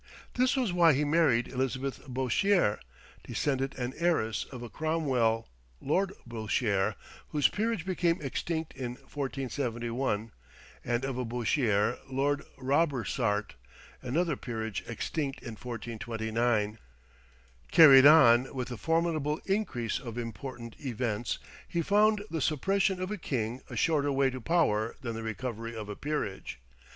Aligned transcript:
This 0.33 0.55
was 0.55 0.73
why 0.73 0.93
he 0.93 1.05
married 1.05 1.47
Elizabeth 1.47 2.07
Bouchier, 2.07 2.79
descendant 3.23 3.75
and 3.75 3.93
heiress 3.99 4.45
of 4.45 4.63
a 4.63 4.67
Cromwell, 4.67 5.47
Lord 5.79 6.11
Bouchier, 6.25 6.95
whose 7.27 7.47
peerage 7.49 7.85
became 7.85 8.19
extinct 8.19 8.73
in 8.73 8.93
1471, 8.95 10.31
and 10.83 11.05
of 11.05 11.19
a 11.19 11.23
Bouchier, 11.23 11.99
Lord 12.09 12.41
Robesart, 12.57 13.53
another 14.01 14.35
peerage 14.35 14.83
extinct 14.87 15.39
in 15.43 15.49
1429. 15.51 16.79
Carried 17.71 18.05
on 18.07 18.51
with 18.55 18.69
the 18.69 18.77
formidable 18.77 19.39
increase 19.45 19.99
of 19.99 20.17
important 20.17 20.75
events, 20.79 21.37
he 21.67 21.83
found 21.83 22.23
the 22.31 22.41
suppression 22.41 22.99
of 22.99 23.11
a 23.11 23.17
king 23.19 23.61
a 23.69 23.75
shorter 23.75 24.11
way 24.11 24.31
to 24.31 24.41
power 24.41 24.95
than 25.01 25.13
the 25.13 25.21
recovery 25.21 25.75
of 25.75 25.89
a 25.89 25.95
peerage. 25.95 26.59